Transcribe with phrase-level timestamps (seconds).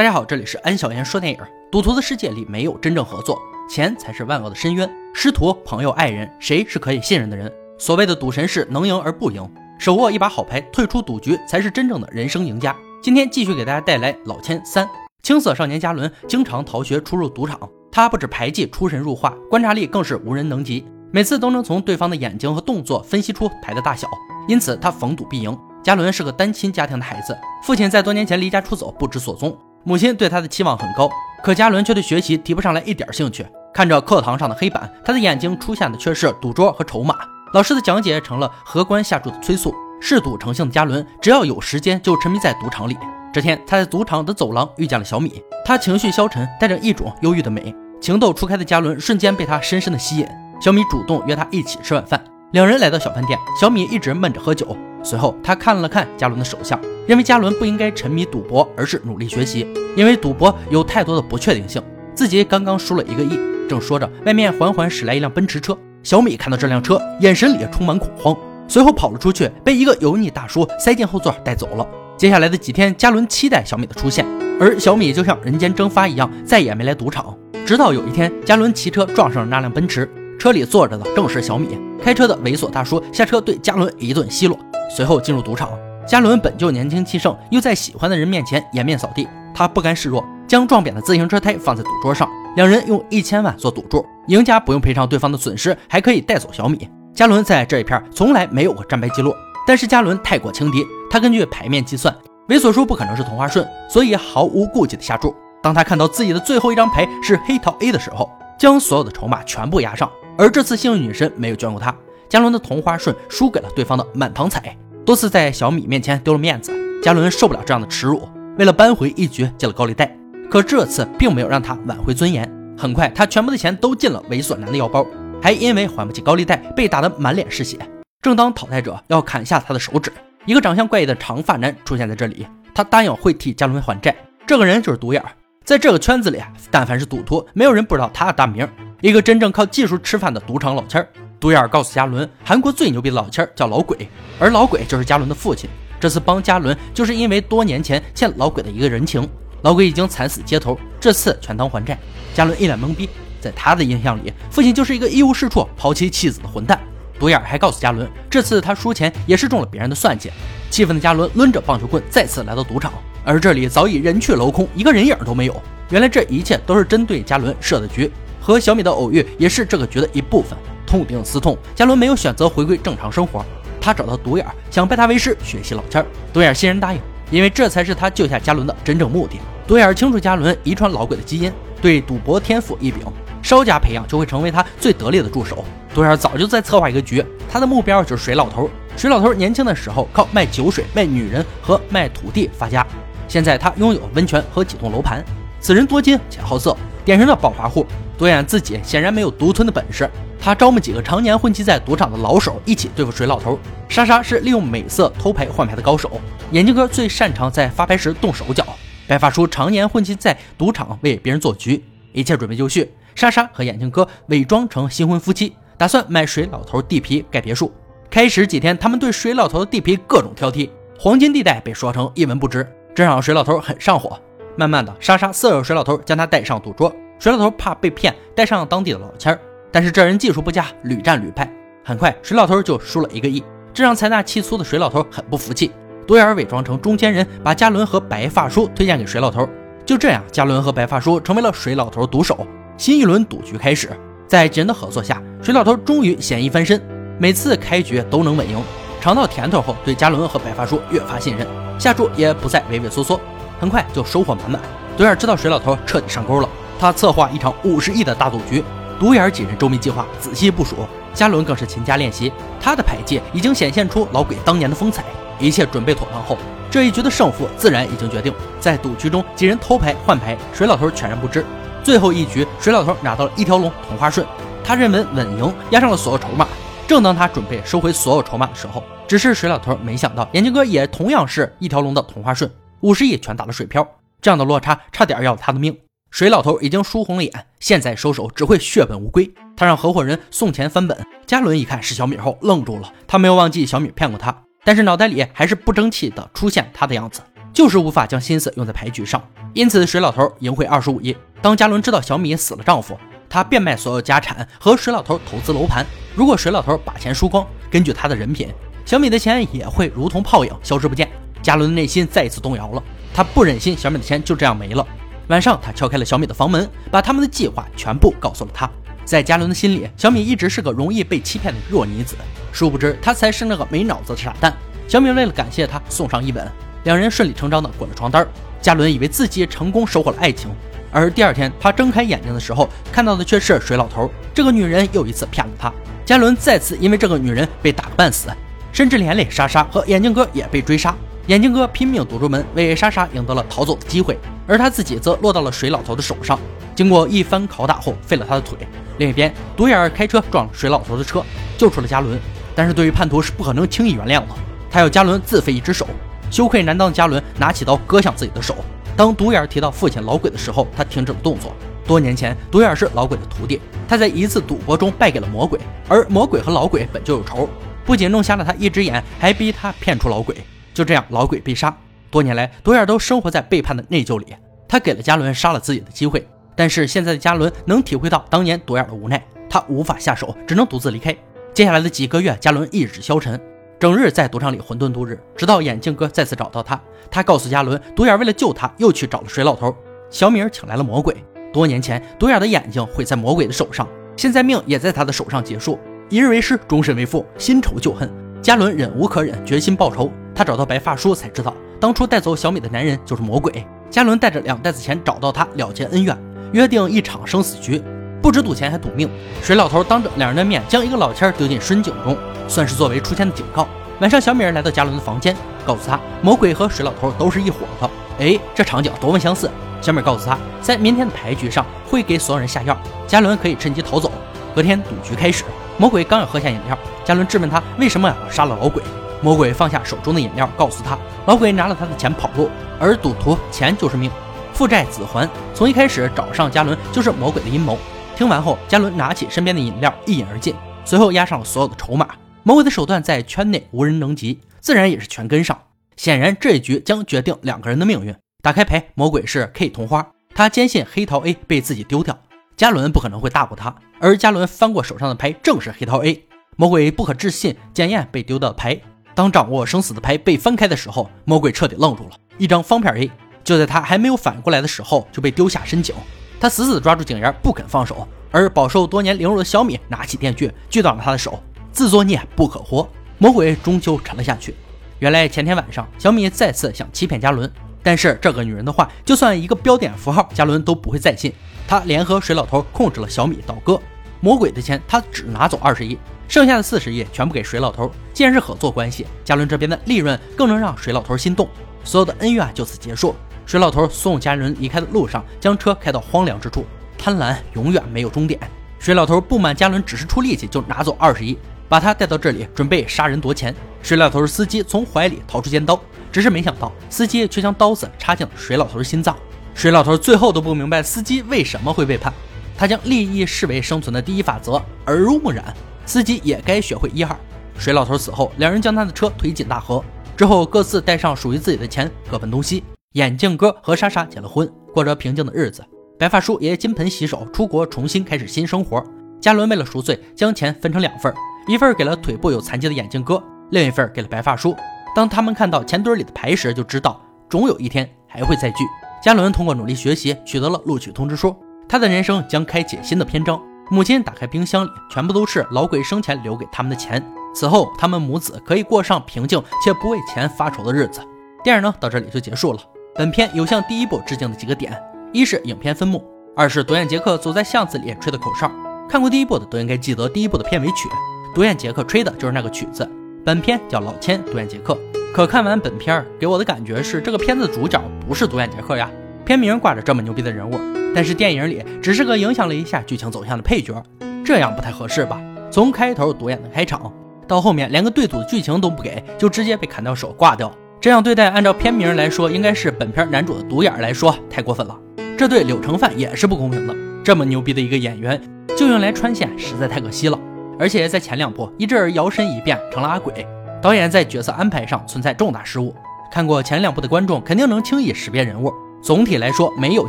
[0.00, 1.38] 大家好，这里是安小言说电影。
[1.70, 4.90] 赌徒的世界里没有真正合作，钱才是万恶的深渊。
[5.12, 7.52] 师徒、朋友、爱人，谁是可以信任的人？
[7.78, 9.46] 所谓的赌神是能赢而不赢，
[9.78, 12.74] 手握一把好牌，退出赌局才是真正的人生赢家。
[13.02, 14.88] 今天继续给大家带来老千三。
[15.22, 24.08] 青涩少年嘉伦经常逃学出入赌场，他不止牌技出神入化，观察力更是无人能及，每次都能从对方的眼睛和动作分析出牌的大小，
[24.48, 25.54] 因此他逢赌必赢。
[25.82, 29.54] 嘉伦是个单亲家庭的孩子，父亲在多年前离家出走，不知所踪。
[29.82, 31.08] 母亲对他的期望很高，
[31.42, 33.46] 可嘉伦却对学习提不上来一点兴趣。
[33.72, 37.16] 看着课堂上的黑板，他的眼睛出现的却是赌桌和筹码。
[37.54, 39.72] 老师的讲解成了荷官下注的催促。
[40.02, 42.96] 嗜赌成性的嘉伦，只要有时间就沉迷在赌场里。
[43.32, 47.74] 这天，他在赌场的走廊遇见了小米，他情绪消沉，带着一种忧郁的美。
[48.00, 50.26] 情窦初开的嘉伦瞬间被他深深的吸引。
[50.60, 52.22] 小米主动约他一起吃晚饭，
[52.52, 53.38] 两人来到小饭店。
[53.60, 56.78] 小米一直闷着喝酒，随后他看了看嘉伦的手相。
[57.06, 61.82] 认为嘉伦不应该沉迷赌博，而是努力学习，因为赌博有太多的不确定性。
[62.14, 65.76] 自己刚刚输了一个亿，正说着，外面缓缓驶来一辆奔驰车。
[66.02, 68.36] 小米看到这辆车，眼神里充满恐慌，
[68.68, 71.86] 随后跑了出去，被一个油腻大叔塞进后座带走了。
[72.16, 74.24] 接下来的几天，嘉伦期待小米的出现，
[74.60, 77.36] 而小米就像人间蒸发一样，再也没来赌场。
[77.66, 80.08] 直到有一天，嘉伦骑车撞上了那辆奔驰，
[80.40, 81.78] 车里坐着的正是小米。
[82.02, 85.68] 开车的猥琐大叔下车对嘉伦一顿奚落，随后进入赌场。
[86.06, 92.26] 嘉伦本就年轻气盛，又在喜欢的人面前颜面扫地，他不甘示弱，将撞扁的自行车胎放在赌桌上。
[92.56, 96.88] 两人用一千万做赌注，赢家不用赔偿对方的损失，还可以带走小米。
[97.14, 99.34] 嘉伦在这一片从来没有过战败记录，
[99.66, 102.16] 但是嘉伦太过轻敌，他根据牌面计算，
[102.48, 105.36] 猥琐叔不可能是同花顺，所以毫无顾忌的下注。
[105.62, 110.10] 当他看到自己的最后一张牌是黑桃 A 的时候，将所有的筹码全部压上。
[110.40, 111.94] 而这次幸运女神没有眷顾他，
[112.26, 114.74] 嘉伦的同花顺输给了对方的满堂彩。
[115.04, 120.16] 多次在小米面前丢了面子，嘉伦受不了这样的耻辱，为了扳回一局借了高利贷。
[120.50, 125.06] 可这次并没有让他挽回尊严，很快他全部的钱都进了猥琐男的腰包，
[125.42, 127.76] 还因为还不起高利贷被打得满脸是血。
[128.22, 130.10] 正当讨债者要砍下他的手指，
[130.46, 134.16] 一个长相怪异的长发男出现在这里，他答应会替嘉伦还债。
[134.46, 135.22] 这个人就是独眼，
[135.66, 136.40] 在这个圈子里，
[136.70, 138.66] 但凡是赌徒，没有人不知道他的大名，
[139.00, 141.08] 一个真正靠技术吃饭的赌场老千儿。
[141.38, 144.06] 独眼告诉嘉伦，韩国最牛逼的老千儿叫老鬼，
[144.38, 145.70] 而老鬼就是嘉伦的父亲。
[145.98, 149.26] 这次帮嘉伦，就是因为多年前欠老鬼的一个人情。
[149.62, 151.98] 老鬼已经惨死街头，这次全当还债。
[152.34, 153.08] 嘉伦一脸懵逼，
[153.40, 156.78] 在他的印象里，父亲就是一个一无是处、抛妻弃子的混蛋。
[157.18, 160.30] 独眼还告诉嘉伦，这次他输钱也是中了别人的算计。
[160.70, 162.92] 气愤的嘉伦抡着棒球棍再次来到赌场，
[163.24, 165.62] 而这里早已人去楼空，一个人影都没有。
[165.90, 170.58] 原来这一切都是针对嘉伦设的局，和小米的偶遇也是这个局的一部分。
[170.86, 173.44] 痛定思痛，嘉伦没有选择回归正常生活，
[173.80, 176.04] 他找到独眼，想拜他为师学习老千。
[176.32, 177.00] 独眼欣然答应，
[177.30, 179.38] 因为这才是他救下嘉伦的真正目的。
[179.68, 183.04] 独眼清楚嘉伦遗传老鬼的基因，对赌博天赋异禀，
[183.40, 185.64] 稍加培养就会成为他最得力的助手。
[185.94, 188.68] 独眼早就在策划一个局，他的目标就是水老头。
[188.96, 192.84] 水老头年轻的时候靠卖酒水、卖女人和卖土地发家，
[193.28, 195.24] 现在他拥有温泉和几栋楼盘。
[195.60, 197.86] 此人多金且好色，典型的暴发户。
[198.20, 200.06] 独眼自己显然没有独吞的本事。
[200.38, 203.58] 他招募几个常年混迹在赌场的老手一起对付水老头。
[203.88, 206.20] 莎莎是利用美色偷牌换牌的高手，
[206.50, 208.66] 眼镜哥最擅长在发牌时动手脚，
[209.08, 211.82] 白发叔常年混迹在赌场为别人做局。
[212.12, 217.72] 一切准备就绪，莎莎和眼镜哥伪装成新婚夫妻，打算买水老头地皮盖别墅。
[218.10, 224.20] 开始几天，他们对水老头的地皮各种挑剔，黄金地带被说成一文不值，这让水老头很上火。
[224.56, 229.38] 慢慢的，莎莎色诱水老头将他带上赌桌，水老头怕被骗，带上当地的老千儿。
[229.70, 231.52] 但是这人技术不佳，屡战屡败。
[231.84, 233.44] 很快，水老头就输了一个亿，
[233.74, 235.70] 这让财大气粗的水老头很不服气。
[236.06, 239.46] 独眼伪装成中间人，把嘉伦和白发叔推荐给水老头。
[239.84, 242.46] 就这样，嘉伦和白发叔成为了水老头赌手。
[242.78, 243.90] 新一轮赌局开始，
[244.26, 246.80] 在几人的合作下，水老头终于险一翻身，
[247.18, 248.58] 每次开局都能稳赢。
[248.98, 251.46] 尝到甜头后，对嘉伦和白发叔越发信任，
[251.78, 253.20] 下注也不再畏畏缩缩，
[253.60, 254.58] 很快就收获满满。
[254.96, 256.48] 独眼知道水老头彻底上钩了，
[256.80, 258.64] 他策划一场五十亿的大赌局。
[258.98, 260.76] 独眼几人周密计划，仔细部署。
[261.12, 265.04] 嘉伦更是勤加练习，他的牌技已经显现出老鬼当年的风采。
[265.38, 266.38] 一切准备妥当后，
[266.70, 268.32] 这一局的胜负自然已经决定。
[268.58, 271.44] 在赌局中，几人偷牌换牌，水老头全然不知。
[271.82, 274.26] 最后一局，水老头拿到了一条龙同花顺，
[274.62, 276.46] 他认为稳赢，压上了所有筹码。
[276.86, 282.50] 正当他准备收回所有筹码的时候，只是水老头没想到，眼镜哥也同样是一条龙的同花顺，
[282.80, 283.86] 五十亿全打了水漂。
[284.20, 285.76] 这样的落差，差点要了他的命。
[286.10, 289.32] 水老头已经输红了眼，现在收手只会血本无归。
[289.56, 291.06] 他让合伙人送钱翻本。
[291.24, 297.20] 嘉伦一看是小米后愣住了，他没有忘记小米骗过他，但是脑袋里还是不争气的出现他的样子。
[297.52, 299.22] 就是无法将心思用在牌局上。
[299.54, 301.16] 因此，水老头赢回二十五亿。
[301.40, 302.98] 当嘉伦知道小米死了丈夫，
[303.28, 305.86] 他变卖所有家产和水老头投资楼盘。
[306.16, 308.48] 如果水老头把钱输光，根据他的人品，
[308.84, 311.08] 小米的钱也会如同泡影消失不见。
[311.40, 312.82] 嘉伦的内心再一次动摇了，
[313.14, 314.86] 他不忍心小米的钱就这样没了。
[315.30, 318.68] 晚上，他敲开了小米的房门，把他们的计划全部告诉了他。
[319.04, 322.16] 在嘉伦的心里，小米一直是个容易被欺骗的弱女子，
[322.50, 324.52] 殊不知她才是那个没脑子的傻蛋。
[324.88, 326.44] 小米为了感谢他，送上一吻，
[326.82, 328.26] 两人顺理成章的滚了床单。
[328.60, 330.50] 嘉伦以为自己成功收获了爱情，
[330.90, 334.10] 而第二天他睁开眼睛的时候，看到的却是水老头。
[334.34, 335.72] 这个女人又一次骗了他。
[336.04, 338.30] 嘉伦再次因为这个女人被打个半死，
[338.72, 340.92] 甚至连累莎莎和眼镜哥也被追杀。
[341.28, 344.18] 眼镜哥拼命堵住门，为莎莎赢得了逃走的机会，
[344.50, 346.36] 而他自己则落到了水老头的手上。
[346.74, 348.58] 经过一番拷打后，废了他的腿。
[348.98, 351.24] 另一边，独眼开车撞了水老头的车，
[351.56, 352.18] 救出了嘉伦。
[352.52, 354.34] 但是对于叛徒是不可能轻易原谅的，
[354.68, 355.86] 他要嘉伦自废一只手。
[356.32, 358.56] 羞愧难当的嘉伦拿起刀割向自己的手。
[358.96, 361.54] 当独眼提到父亲老鬼的时候，他停止了动作。
[361.86, 367.48] 多年前，独眼是老鬼的徒弟，他在一次赌博中败给了魔鬼，而魔鬼和老鬼本就有仇，
[367.84, 370.36] 不仅弄瞎了他一只眼，还逼他骗出老鬼。
[370.74, 371.76] 就这样，老鬼被杀。
[372.10, 374.26] 多年来，独眼都生活在背叛的内疚里。
[374.66, 381.16] 他给了嘉伦杀了自己的机会，但是现在的嘉伦能体会到当年独眼的无奈，他无法下手，只能独自离开。
[381.54, 383.40] 接下来的几个月，嘉伦意志消沉。
[383.78, 386.78] 整日在赌场里混沌度日，直到眼镜哥再次找到他。
[387.10, 389.74] 他告诉嘉伦，独眼为了救他，又去找了水老头。
[390.10, 391.16] 小米儿请来了魔鬼。
[391.52, 395.78] 多年前，独眼的眼睛毁在魔鬼的手上，现在命也在他的手上结束。
[396.08, 398.10] 一日为师，终身为父，新仇旧恨。
[398.42, 400.12] 嘉伦忍无可忍，决心报仇。
[400.40, 403.62] 他找到白发叔，才知道当初带走小米的男人就是魔鬼。
[403.90, 406.16] 嘉伦带着两袋子钱找到他，了结恩怨，
[406.52, 407.78] 约定一场生死局，
[408.22, 409.06] 不止赌钱，还赌命。
[409.42, 412.16] 水老头当着两人的面，将一个老千丢进深井中。
[412.48, 413.68] 算是作为出千的警告。
[414.00, 417.90] 晚上，小米儿来到嘉伦的房间，告诉他魔鬼和水老头都是一伙的。
[418.18, 419.50] 哎，这场景多么相似！
[419.82, 422.74] 小米告诉他，在明天的牌局上会给所有人下药，
[423.06, 424.10] 嘉伦可以趁机逃走。
[424.54, 425.44] 隔天赌局开始，
[425.76, 428.82] 魔鬼刚要喝下饮料，嘉伦质问他为什么要杀了老鬼。
[429.22, 434.10] 魔鬼放下手中的饮料，告诉他老鬼拿了他的钱跑路，而赌徒钱就是命，
[434.52, 437.78] 父债子还，从一开始找上嘉伦就是魔鬼的阴谋。
[438.16, 440.54] 听完后，嘉伦拿起身边的饮料一饮而尽。
[440.84, 442.08] 随后押上了所有的筹码，
[442.42, 445.58] 魔鬼的手段在圈内无人能及，自然也是全跟上。
[445.96, 448.14] 显然这一局将决定两个人的命运。
[448.42, 452.18] 打开牌，魔鬼是 K 同花，他坚信黑桃 A 被自己丢掉，
[452.56, 453.74] 嘉伦不可能会大过他。
[454.00, 456.24] 而嘉伦翻过手上的牌，正是黑桃 A。
[456.56, 458.80] 魔鬼不可置信，检验被丢掉的牌。
[459.20, 463.10] 当掌握生死的牌被翻开的时候，魔鬼彻底愣住了，一张方片 A。
[463.44, 465.94] 就在他还没有反应过来的时候，就被丢下深井。
[466.40, 468.08] 他死死抓住井沿，不肯放手。
[468.30, 471.38] 而饱受多年凌辱的小米拿起电锯锯断了他的手，
[471.70, 472.88] 自作孽不可活。
[473.18, 474.54] 魔鬼终究沉了下去。
[475.00, 477.52] 原来前天晚上，小米再次想欺骗嘉伦，
[477.82, 481.30] 但是这个女人的话，就算一个标点符号，嘉伦都不会再信。
[481.68, 483.78] 他联合水老头控制了小米倒戈。
[484.20, 487.90] 魔鬼的钱他只拿走二十亿，剩下的四十亿全部给水老头。
[488.12, 491.48] 既然是合作关系，嘉伦这边的利润更能让水老头心动，
[491.82, 493.16] 所有的恩怨就此结束。
[493.46, 496.64] 水老头送嘉伦离开的路上，将车开到荒凉之处。
[496.96, 498.38] 贪婪永远没有终点。
[498.78, 501.36] 水老头不满嘉伦只是出力气就拿走二十亿，
[501.68, 503.54] 把他带到这里准备杀人夺钱。
[503.82, 505.80] 水老头的司机从怀里掏出尖刀，
[506.12, 509.16] 只是没想到司机却将刀子插进了水老头的心脏。
[509.54, 512.12] 水老头最后都不明白司机为什么会背叛，
[512.60, 515.42] 他将利益视为生存的第一法则，耳濡目染，
[515.86, 517.16] 司机也该学会一二。
[517.56, 519.82] 水老头死后，两人将他的车推进大河，
[520.14, 522.62] 之后各自带上属于自己的钱，各奔东西。
[522.92, 525.64] 眼镜哥和莎莎结了婚，过着平静的日子。
[525.98, 528.84] 白发叔也金盆洗手，出国重新开始新生活。
[529.22, 531.10] 嘉伦为了赎罪，将钱分成两份，
[531.48, 534.54] 一份给了腿部有残疾的眼镜哥，另一份给了白发叔。
[534.94, 537.00] 当他们看到钱堆里的牌时，就知道
[537.30, 538.64] 总有一天还会再聚。
[539.02, 541.34] 嘉伦通过努力学习，取得了录取通知书，
[541.70, 543.40] 他的人生将开启新的篇章。
[543.70, 547.00] 母亲打开冰箱里，全部都是老鬼生前留给他们的钱。
[547.32, 551.00] 此后，他们母子可以过上平静且不为钱发愁的日子。
[551.44, 552.58] 电影呢，到这里就结束了。
[552.96, 554.76] 本片有向第一部致敬的几个点。
[555.12, 558.50] 一是影片分幕，二是独眼杰克走在巷子里吹的口哨。
[558.88, 560.88] 看过第一部的都应该记得第一部的片尾曲，
[561.32, 562.84] 独眼杰克吹的就是那个曲子。
[563.24, 564.76] 本片叫老千独眼杰克，
[565.14, 568.90] 可看完本片给我的感觉是这个片子主角不是独眼杰克呀。
[569.24, 570.58] 片名挂着这么牛逼的人物，
[570.94, 573.82] 但是电影里只是个影响了一下剧情走向的配角，
[574.24, 575.20] 这样不太合适吧？
[575.50, 576.92] 从开头独眼的开场
[577.26, 584.76] 到后面连个对赌的剧情都不给，就直接被砍掉手挂掉，这样对待按照片名来说应该是本片男主的独眼来说太过分了。
[585.16, 586.74] 这对柳成范也是不公平的。
[587.04, 588.20] 这么牛逼的一个演员，
[588.56, 590.18] 就用来穿线，实在太可惜了。
[590.58, 593.26] 而且在前两部一阵儿摇身一变成了阿鬼，
[593.62, 595.74] 导演在角色安排上存在重大失误。
[596.12, 598.52] 看过前两部的观众肯定能轻易识别人物。
[598.82, 599.88] 总体来说，没有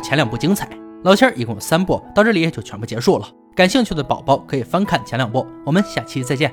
[0.00, 0.68] 前两部精彩。
[1.04, 3.28] 老千儿一共有三部，到这里就全部结束了。
[3.54, 5.46] 感兴趣的宝宝可以翻看前两部。
[5.64, 6.52] 我们下期再见。